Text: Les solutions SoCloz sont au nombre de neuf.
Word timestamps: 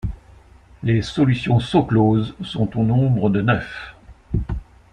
Les 0.81 1.03
solutions 1.03 1.59
SoCloz 1.59 2.33
sont 2.43 2.75
au 2.75 2.83
nombre 2.83 3.29
de 3.29 3.41
neuf. 3.43 3.93